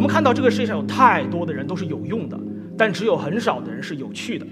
[0.00, 2.40] 我们看到这个世界上有太多的人都是有用的，
[2.74, 4.46] 但只有很少的人是有趣的。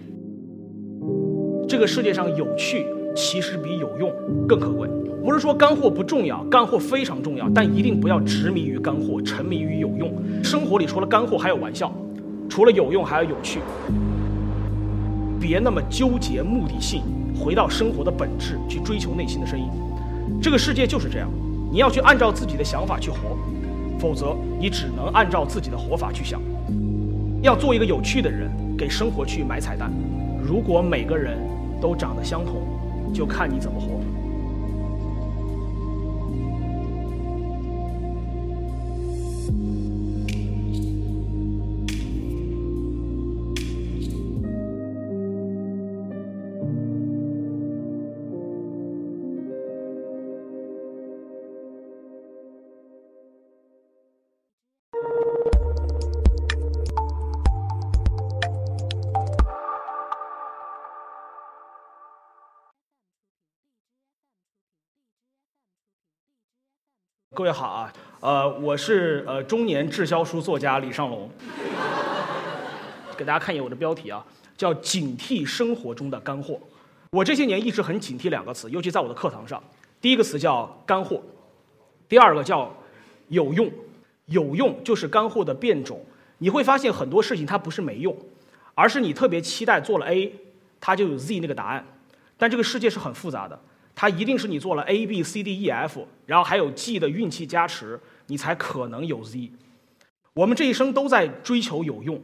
[1.66, 2.84] 这个世界上有趣
[3.16, 4.12] 其实比有用
[4.46, 4.86] 更可贵。
[5.24, 10.12] 不是说干货不重要，干货非常重要，但一定不要执迷于干货，沉迷于有用。
[10.44, 11.90] 生活里除了干货还有玩笑，
[12.46, 13.60] 除了有用还要有趣。
[15.40, 17.00] 别那么纠结目的性，
[17.34, 19.64] 回到生活的本质，去追求内心的声音。
[20.42, 21.30] 这个世界就是这样，
[21.72, 23.34] 你要去按照自己的想法去活，
[23.98, 26.40] 否则你只能按照自己的活法去想。
[27.42, 29.92] 要做一个有趣的人，给生活去买彩蛋。
[30.42, 31.38] 如果每个人
[31.80, 32.62] 都长得相同，
[33.12, 33.97] 就看你怎么活。
[67.38, 71.30] 各位好啊，呃，我是呃中年滞销书作家李尚龙，
[73.16, 76.58] 给大家看一眼我的标题啊，叫“警惕生活中的干货”。
[77.12, 79.62] 我这些年一直很警惕两个词，尤其在我的课堂上。
[80.00, 81.22] 第一个词叫干货，
[82.08, 82.74] 第二个叫
[83.28, 83.70] 有用。
[84.24, 86.04] 有用就是干货的变种。
[86.38, 88.12] 你会发现很多事情它不是没用，
[88.74, 90.34] 而是你特别期待做了 A，
[90.80, 91.86] 它就有 Z 那个答案。
[92.36, 93.56] 但这个世界是很复杂的。
[94.00, 99.50] 它一定是你做了 A B C D E F，然后还有 G 的运气加持，你才可能有 Z。
[100.34, 102.22] 我们这一生都在追求有用，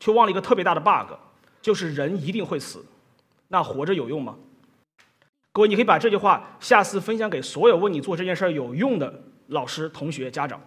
[0.00, 1.14] 却忘了一个特别大的 bug，
[1.60, 2.84] 就是人一定会死。
[3.46, 4.34] 那活着有用吗？
[5.52, 10.60] 各位，你可以把这句话下次分享给所有问你做这件事儿有用的老师、同学、家长。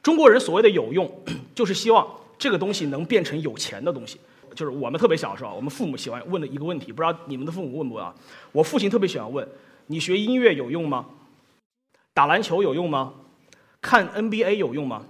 [0.00, 1.12] 中国人所谓的有用，
[1.56, 2.08] 就是希望
[2.38, 4.20] 这个东西能变成有钱的东西。
[4.54, 8.14] 就是我们特别小时候，我们父母喜欢问的一个问题，不知道你们的父母问不问啊？
[8.52, 9.46] 我父亲特别喜欢问。
[9.90, 11.06] 你学音乐有用吗？
[12.12, 13.14] 打篮球有用吗？
[13.80, 15.02] 看 NBA 有用吗？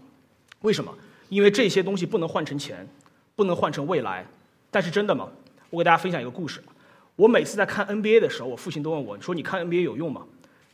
[0.60, 0.96] 为什么？
[1.28, 2.86] 因为这些东西不能换成钱，
[3.34, 4.24] 不能换成未来。
[4.70, 5.28] 但是真的吗？
[5.70, 6.62] 我给大家分享一个故事。
[7.16, 10.24] 我每次在看 NBA 的时候，我父亲都问我说：“你看 NBA 有用吗？”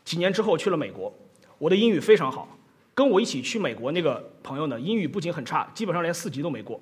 [0.05, 1.11] 几年之后去了美国，
[1.57, 2.59] 我的英语非常好。
[2.93, 6.79] 跟我一起去美国那个朋友呢，英语不仅很差，基本上连四级都没过。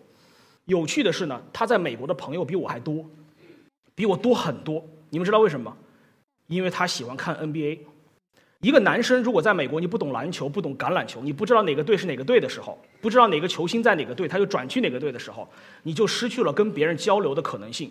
[0.64, 3.08] 有趣的是呢，他在美国的朋友比我还多，
[3.94, 4.84] 比我多很多。
[5.10, 5.76] 你们知道为什么吗？
[6.52, 7.78] 因为他喜欢看 NBA。
[8.60, 15.48] 一个男生如果在美国你不懂篮球、不懂橄榄球，你不知道哪个队是哪个队的时候，不知道哪个球星在哪个队，他就转去哪个队的时候，
[15.82, 17.90] 你就失去了跟别人交流的可能性。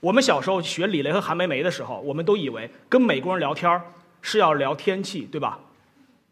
[0.00, 3.80] 我们小时候学李雷和韩梅梅的时候，我们都以为跟美国人聊天
[4.20, 5.60] 是要聊天气，对吧？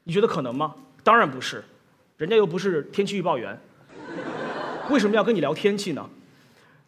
[0.02, 0.74] 你觉得可能吗？
[1.04, 1.62] 当然不是，
[2.16, 3.60] 人家又不是天气预报员。
[4.88, 6.10] 为什么要跟你聊天气呢？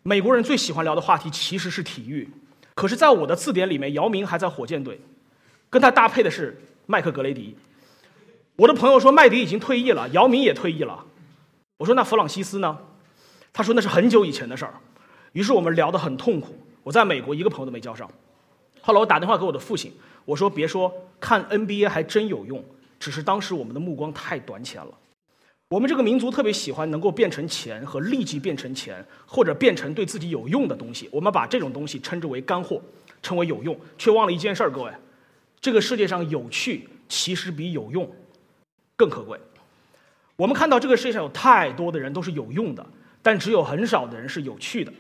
[0.03, 2.29] 美国人最喜欢聊的话题其实是体育。
[2.75, 5.01] 可是，在我的字典里面，姚明还在火箭队，
[5.69, 7.57] 跟他搭配的是麦克格雷迪。
[8.57, 11.05] 我的朋友说麦迪已经退役了，姚明也退役了。
[11.79, 12.79] 我说那弗朗西斯呢？
[13.53, 14.75] 他说那是很久以前的事儿。
[15.33, 16.59] 于是我们聊得很痛苦。
[16.83, 18.11] 我在美国一个朋友都没交上。
[18.81, 19.93] 后来我打电话给我的父亲，
[20.25, 22.65] 我说别说看 NBA 还真有用，
[22.99, 24.93] 只是当时我们的目光太短浅了。
[25.73, 31.09] 我们这个民族特别喜欢能够变成钱和立即变成钱，或者变成对自己有用的东西。
[31.11, 32.79] 我们把这种东西称之为干货，
[33.23, 34.71] 称为有用，却忘了一件事儿。
[34.71, 34.93] 各位，
[35.63, 38.07] 这个世界上有趣其实比有用
[38.97, 39.41] 更可贵。
[40.37, 42.87] 我们看到这个世界上有太多的人都是有用的，
[43.23, 44.93] 但只有很少的人是有趣的。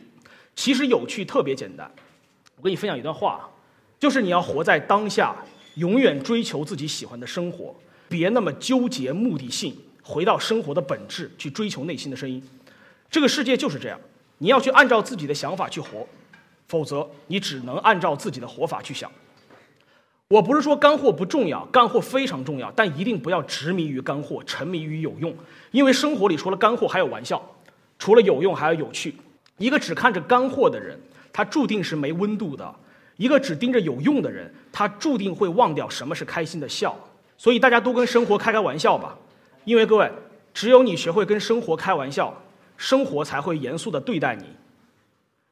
[0.56, 1.93] 其实有趣特别简单。
[2.56, 3.47] 我跟你分享一段话，
[4.00, 5.37] 就是你要活在当下，
[5.75, 7.77] 永远追求自己喜欢的生活，
[8.09, 9.77] 别那么纠结目的性。
[10.03, 12.43] 回到生活的本质，去追求内心的声音。
[13.11, 14.01] 这个世界就是这样，
[14.39, 16.07] 你要去按照自己的想法去活，
[16.69, 19.11] 否则你只能按照自己的活法去想。
[20.29, 25.34] 我不是说干货不重要，干货非常重要，但一定不要执迷于干货，沉迷于有用。
[25.72, 27.55] 因为生活里除了干货还有玩笑，
[27.98, 29.15] 除了有用还要有趣。
[29.59, 30.98] 一个只看着干货的人，
[31.33, 32.65] 他注定是没温度的；
[33.19, 36.98] 一个只盯着有用的人，他注定会忘掉什么是开心的笑。
[37.37, 39.19] 所以大家都跟生活开开玩笑吧。
[39.64, 40.10] 因为各位，
[40.53, 42.42] 只有你学会跟生活开玩笑，
[42.76, 44.44] 生活才会严肃的对待你。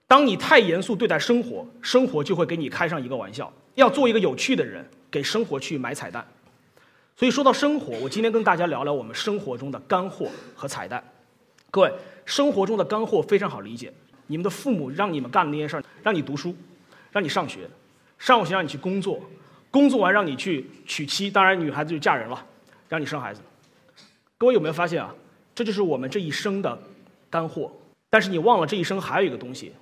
[0.06, 3.52] 当你太严肃对待生活，生活就会给你开上一个玩笑。
[3.76, 6.26] 要做一个有趣的人，给生活去买彩蛋。
[7.16, 11.02] 所以说到生活，我今天跟大家聊聊我们生活中的干货和彩蛋。
[11.70, 11.92] 各位，
[12.24, 13.92] 生活中的干货非常好理解。
[14.26, 16.54] 你们的父母让你们干的那些事儿，让你读书，
[17.12, 17.68] 让你上学，
[18.18, 19.20] 上学让你去工作，
[19.70, 22.44] 工作完让你去娶妻，当然女孩子就嫁人了，
[22.88, 23.40] 让你生孩子。
[24.40, 25.14] 各位有没有发现啊？
[25.54, 26.78] 这就是我们这一生的
[27.28, 27.70] 干货。
[28.08, 29.74] 但是你忘了这一生还有一个东西，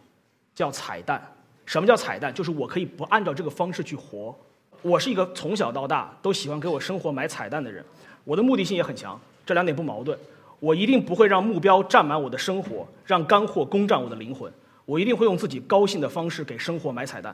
[0.53, 1.23] 叫彩蛋。
[1.65, 2.35] 什么叫彩蛋？
[2.35, 4.35] 就是我可以不按照这个方式去活。
[4.83, 7.85] 我是一个从小到大都喜欢给我生活买彩蛋的人，
[8.25, 10.19] 我的目的性也很强，这两点不矛盾。
[10.59, 14.53] 我一定不会让目标占满我的生活，让干货攻占我的灵魂。
[14.85, 17.33] 我一定会用自己高兴的方式给生活买彩蛋。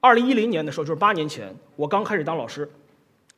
[0.00, 2.68] 二零一零年的时候，就是八年前，我刚开始当老师，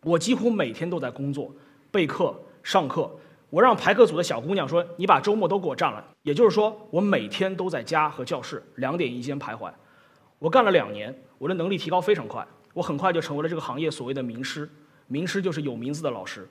[0.01, 1.53] 我几乎每天都在工作、
[1.91, 3.11] 备课、上课。
[3.51, 9.71] 我让排课组的小姑娘说：“你把周末都给我占了。”也就是说，我每天都在家和教室两点一线徘徊。
[10.39, 14.69] 我干了两年，我的能力提高非常快，我很快就成为了这个行业所谓的名师。
[15.07, 16.49] 名师就是有名字的老师。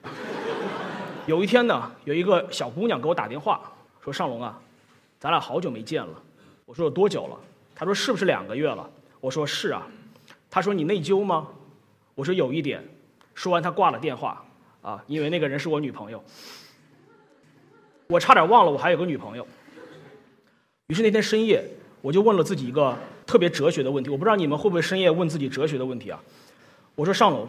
[1.26, 3.60] 有一天呢，有一个小姑娘给我打电话
[4.00, 4.60] 说：“尚龙啊，
[5.18, 6.22] 咱俩好久没见了。”
[6.66, 7.36] 我说：“有多久了？”
[7.74, 8.88] 她说：“是不是两个月了？”
[9.20, 9.86] 我说：“是啊。”
[10.48, 11.48] 她说：“你内疚吗？”
[12.14, 12.86] 我说：“有一点。”
[13.34, 14.44] 说完，她挂了电话
[14.82, 16.22] 啊，因为那个人是我女朋友。
[18.08, 19.46] 我差点忘了我还有个女朋友。
[20.88, 21.64] 于是那天深夜，
[22.02, 22.94] 我就问了自己一个
[23.24, 24.10] 特别哲学的问题。
[24.10, 26.22] 我不知道你们会不会深夜问自己哲学的问题啊？
[26.94, 27.48] 我说尚龙，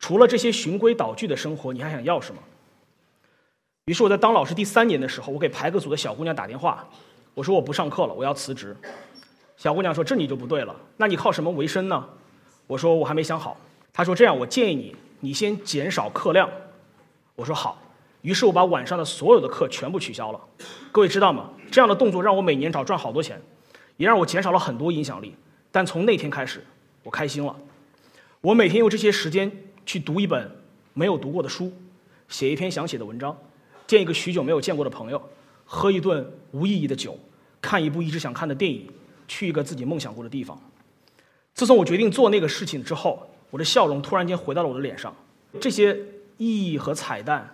[0.00, 2.42] 除了这些循规蹈矩的生活，你还想要什么？
[3.84, 6.88] 于是我在当老师第三年的时候，我给排课组的小姑娘打电话，
[7.34, 8.74] 我说我不上课了，我要辞职。
[9.56, 12.08] 小姑娘说这你就不对了，那你靠什么为生呢？
[12.66, 13.56] 我说我还没想好。
[13.92, 16.50] 她说这样，我建议你，你先减少课量。
[17.34, 17.80] 我说好。
[18.20, 20.40] 于是我把晚上的所有的课全部取消了，
[20.92, 21.50] 各位知道吗？
[21.70, 23.40] 这样的动作让我每年少赚好多钱，
[23.96, 25.34] 也让我减少了很多影响力。
[25.72, 26.62] 但从那天开始，
[27.02, 27.56] 我开心了。
[28.42, 29.50] 我每天用这些时间
[29.86, 30.50] 去读一本
[30.92, 31.72] 没有读过的书，
[32.28, 33.34] 写一篇想写的文章，
[33.86, 35.22] 见一个许久没有见过的朋友，
[35.64, 37.18] 喝一顿无意义的酒，
[37.62, 38.86] 看一部一直想看的电影，
[39.26, 40.58] 去一个自己梦想过的地方。
[41.54, 45.14] 自从我决定做那个事情之后，我的笑容突然间回到了我的脸上。
[45.60, 45.96] 这些
[46.38, 47.48] 意义和彩蛋。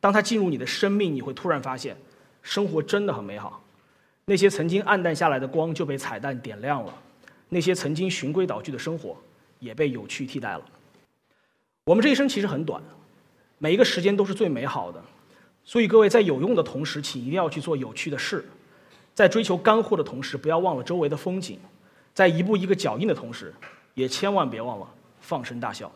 [0.00, 1.96] 当它进入你的生命，你会突然发现，
[2.42, 3.62] 生活真的很美好。
[4.24, 6.92] 那些曾经暗淡下来的光就被彩蛋点亮了，
[7.48, 9.16] 那些曾经循规蹈矩的生活
[9.60, 10.62] 也被有趣替代了。
[11.84, 12.82] 我们这一生其实很短，
[13.58, 15.00] 每一个时间都是最美好的。
[15.64, 18.40] 所以各位在有用的同时，请一定要去做有趣的事；
[19.14, 21.58] 在追求干货的同时，不要忘了周围的风景；
[22.12, 23.54] 在一步一个脚印的同时，
[23.94, 24.88] 也千万别忘了
[25.22, 25.90] 放声大笑。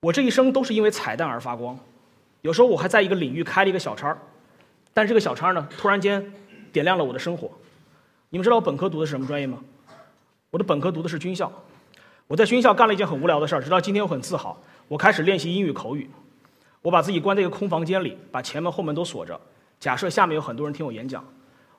[0.00, 1.78] 我这一生都是因为彩蛋而发光。
[2.40, 4.16] 有时候我还在一个领域开了一个小差
[4.92, 6.32] 但这个小差呢，突然间
[6.72, 7.50] 点亮了我的生活。
[8.30, 9.58] 你们知道我本科读的是什么专业吗？
[10.50, 11.50] 我的本科读的是军校。
[12.26, 14.58] 我在军校干了一件很无聊的事儿，直到今天我很自豪。
[14.88, 16.08] 我开始练习英语口语。
[16.80, 19.40] 我把自己关在一个空房间里，把前门后门都锁着。
[19.80, 21.24] 假设下面有很多人听我演讲，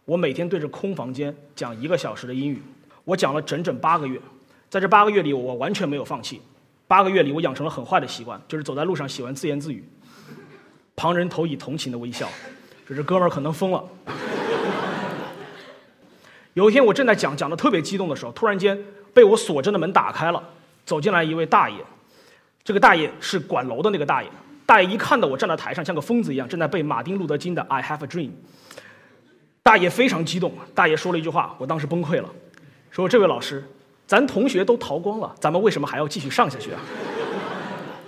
[0.03, 2.61] 我每天对着空房间讲一个小时的英语。
[3.03, 4.19] 我讲了整整八个月，
[4.69, 6.41] 在这八个月里，我完全没有放弃。
[6.87, 9.87] 八个月里，我养成了很坏的习惯，就是走在路上喜欢自言自语。
[10.95, 12.27] 旁人投以同情的微笑，
[12.87, 13.83] 这这哥们儿可能疯了。
[16.53, 18.81] 有一天我正在讲讲的特别激动的时候，突然间
[19.13, 20.41] 被我锁着的门打开了，
[20.85, 21.77] 走进来一位大爷。
[22.63, 24.29] 这个大爷是管楼的那个大爷。
[24.65, 28.29] 大爷一看到我站在台上，像个疯子一样，正在背马丁路德金的《I Have a Dream》。
[29.61, 32.29] 大爷非常激动，大爷说了一句话，我当时崩溃了，
[32.89, 33.63] 说：“这位老师，
[34.07, 36.79] 咱同学都逃光了，咱们为什么还要继续上下去啊？”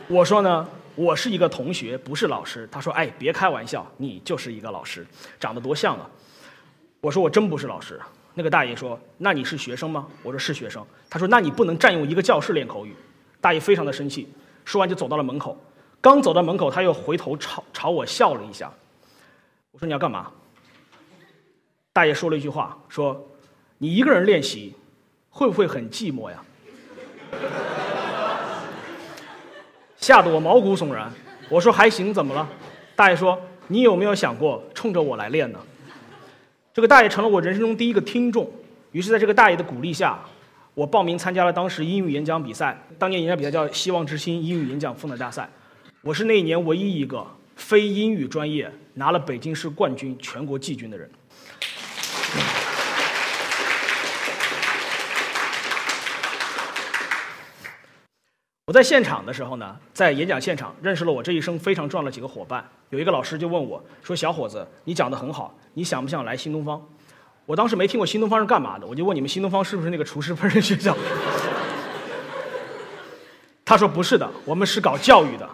[0.08, 0.68] 我说呢。
[0.98, 2.68] 我是一个同学，不是老师。
[2.72, 5.06] 他说：“哎，别开玩笑，你就是一个老师，
[5.39, 6.10] 长得多像啊！”
[7.01, 8.01] 我说：“我真不是老师。”
[8.34, 12.96] 那个大爷说：“那你是学生吗？”我说：“是学生。”他说：“那你不能占用一个教室练口语。”
[13.39, 14.27] 大爷非常的生气，
[14.66, 15.56] 说完就走到了门口。
[16.01, 18.74] 刚走到门口，他又回头朝朝我笑了一下。
[19.74, 20.32] 我说：“你要干嘛？”
[21.94, 23.24] 大爷说了一句话：“说
[23.77, 24.74] 你一个人练习，
[25.38, 26.44] 会不会很寂寞呀？”
[29.98, 31.12] 吓得我毛骨悚然，
[31.48, 32.50] 我说还行，怎么了？
[32.96, 35.60] 大爷说你有没有想过冲着我来练呢？
[36.74, 38.50] 这个大爷成了我人生中第一个听众。
[38.94, 40.20] 于是，在这个大爷的鼓励下，
[40.74, 42.75] 我报名参加了当时英语演讲比赛。
[42.98, 45.48] 当年演讲比赛叫“希望之星英语演讲风采大赛”，
[46.01, 47.24] 我是那一年唯一一个
[47.56, 51.08] 非英语专业拿了北京市冠军、全国季军的人。
[58.68, 62.62] 我在现场的时候呢，在演讲现场认识了我这一生非常重要的几个伙伴。
[62.90, 66.86] 有一个老师就问我说：“小伙子，你讲的很好，你想不想来新东方？”
[67.48, 70.94] 我当时没听过新东方是干嘛的，我就问你们新东方是不是那个厨师烹饪学校？
[73.64, 75.48] 他说不是的，我们是搞教育的。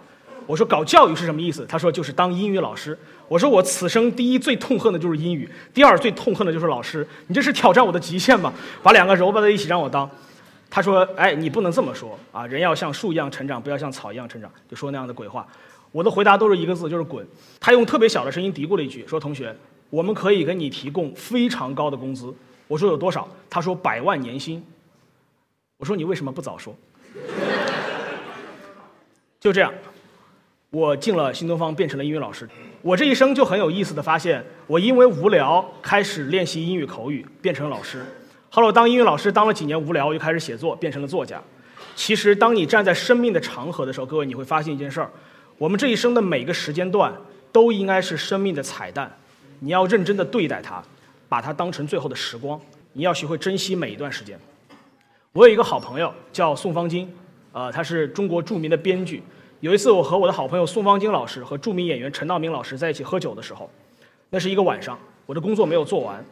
[0.44, 1.64] 我说搞教育是什么意思？
[1.68, 2.98] 他说就是当英语老师。
[3.28, 7.06] 我说我此生第一最痛恨的就是英语，第二最痛恨的就是老师。
[7.28, 8.52] 你这是挑战我的极限吗？
[8.82, 10.10] 把两个揉巴在一起让我当。
[10.74, 12.44] 他说：“哎，你不能这么说啊！
[12.48, 15.46] 人要像树一样成长，不要像草一样成长。”就说那样的鬼话。
[15.92, 17.24] 我的回答都是一个字，就是滚。
[17.60, 19.54] 他用特别小的声音嘀咕了一句，说：“同学，
[19.88, 22.34] 我们可以给你提供非常高的工资。”
[22.66, 24.60] 我说：“有多少？”他说：“百万年薪。”
[25.78, 26.74] 我说：“你为什么不早说？”
[29.38, 29.72] 就这样，
[30.70, 32.48] 我进了新东方，变成了英语老师。
[32.82, 38.04] 我这一生就很有意思的发现，我因为无聊开始练习英语口语，变成了老师。
[38.54, 41.42] 后来当英语老师当了几年，无聊又开始写作，变成了作家。
[41.96, 45.10] 其实，当你站在生命的长河的时候，各位你会发现一件事儿。
[45.58, 47.12] 我们这一生的每个时间段
[47.50, 49.12] 都应该是生命的彩蛋，
[49.58, 50.80] 你要认真的对待它，
[51.28, 52.60] 把它当成最后的时光。
[52.92, 54.38] 你要学会珍惜每一段时间。
[55.32, 57.12] 我有一个好朋友叫宋方金，
[57.50, 59.20] 呃，他是中国著名的编剧。
[59.58, 63.68] 有一次，我和我的好朋友宋方金老师和著名演员陈道明老师在一起喝酒的时候，
[64.30, 64.96] 那是一个晚上，
[65.26, 66.24] 我的工作没有做完。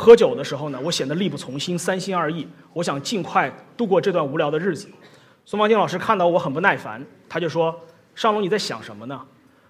[0.00, 4.88] 喝酒的时候呢，我显得力不从心、三心二意，我想尽快度过这段无聊的日子。
[5.44, 7.78] 宋方金老师看到我很不耐烦，他就说。
[8.14, 9.26] 尚龙，你在想什么呢？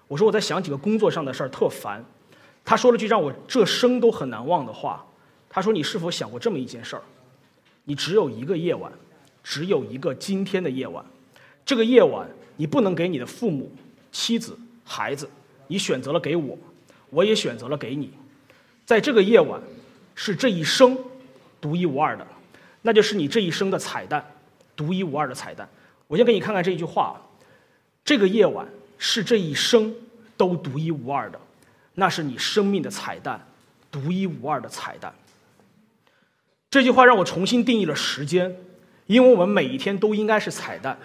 [0.07, 2.03] 我说我在想几个工作上的事儿，特烦。
[2.63, 5.05] 他说了句让我这生都很难忘的话。
[5.49, 7.01] 他说：“你是否想过这么一件事儿？
[7.83, 8.89] 你只有一个夜晚，
[9.43, 11.03] 只有一个今天的夜晚。
[11.65, 13.69] 这个夜晚，你不能给你的父母、
[14.13, 15.29] 妻子、孩子，
[15.67, 16.57] 你选择了给我，
[17.09, 18.11] 我也选择了给你。
[18.85, 19.61] 在这个夜晚，
[20.15, 20.97] 是这一生
[21.59, 22.25] 独一无二的，
[22.81, 24.25] 那就是你这一生的彩蛋，
[24.75, 25.67] 独一无二的彩蛋。
[26.07, 27.21] 我先给你看看这一句话。”
[28.03, 29.93] 这个夜晚是这一生
[30.35, 31.39] 都独一无二的，
[31.93, 33.45] 那是你生命的彩蛋，
[33.91, 35.13] 独一无二的彩蛋。
[36.71, 38.57] 这句话让我重新定义了时间，
[39.05, 40.97] 因为我们每一天都应该是彩蛋。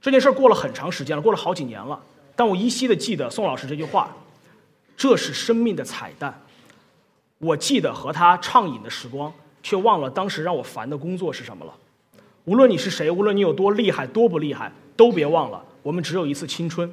[0.00, 2.02] 这件事过了很长时间了，过了好几年了，
[2.34, 4.16] 但我依稀的记得宋老师这句话
[4.96, 6.42] ：“这是生命的彩蛋。”
[7.38, 11.74] 我记得和他畅饮的时光，却忘了当时让我烦的工作是什么了。
[12.44, 15.64] 无论你是谁，无论你有多厉害，多不厉害，都别忘了。
[15.82, 16.90] 我们只有一次青春，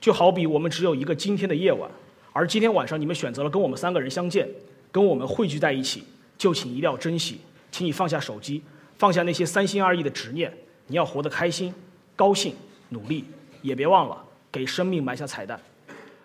[0.00, 1.90] 就好比我们只有一个今天的夜晚，
[2.32, 4.48] 而今天晚上你们选择了跟我们三个人相见，
[4.90, 6.02] 跟我们汇聚在一起，
[6.36, 7.40] 就请一定要珍惜，
[7.70, 8.62] 请你放下手机，
[8.98, 10.52] 放下那些三心二意的执念，
[10.86, 11.72] 你要活得开心、
[12.14, 12.54] 高兴、
[12.90, 13.24] 努力，
[13.62, 15.60] 也别忘了给生命埋下彩蛋。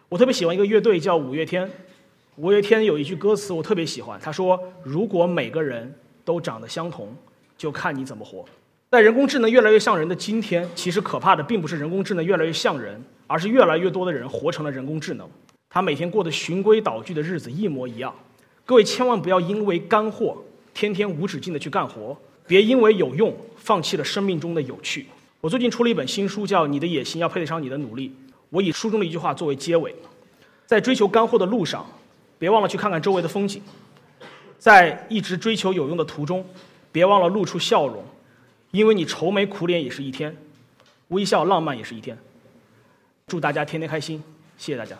[0.09, 1.69] 我特别喜欢一个乐队叫五月天，
[2.37, 7.13] 五月天有一句歌词我特别喜欢，他说：“如果每个人都长得相同，
[7.57, 8.45] 就看你怎么活。”
[8.89, 15.29] 在人工智能越来越像人的今天，其实可怕的并不是人工智能越来越像人，而是越来越多的人活成了人工智能。
[15.69, 18.15] 他每天过的循规蹈矩的日子一模一样。
[18.65, 20.41] 各位千万不要因为干货
[20.73, 25.05] 天天无止境的去干活，别因为有用放弃了生命中的有趣。
[25.41, 28.09] 我最近出了一本新书，叫《你的野心要配得上你的努力》。
[28.49, 29.93] 我以书中的一句话作为结尾：
[30.65, 31.85] 在追求干货的路上，
[32.41, 33.61] 别忘了去看看周围的风景；
[34.57, 36.43] 在一直追求有用的途中，
[36.91, 38.03] 别忘了露出笑容。
[38.71, 40.35] 因为你愁眉苦脸也是一天，
[41.09, 42.17] 微笑浪漫也是一天。
[43.27, 44.23] 祝大家天天开心，
[44.57, 44.97] 谢谢大家。